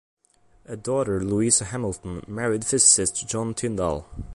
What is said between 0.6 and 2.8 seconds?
A daughter, Louisa Hamilton, married